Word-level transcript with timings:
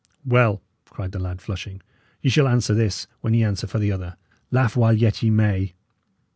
"Well," 0.25 0.63
cried 0.85 1.11
the 1.11 1.19
lad, 1.19 1.43
flushing, 1.43 1.83
"ye 2.23 2.31
shall 2.31 2.47
answer 2.47 2.73
this 2.73 3.05
when 3.19 3.35
ye 3.35 3.43
answer 3.43 3.67
for 3.67 3.77
the 3.77 3.91
other. 3.91 4.15
Laugh 4.49 4.75
while 4.75 4.97
yet 4.97 5.21
ye 5.21 5.29
may!" 5.29 5.73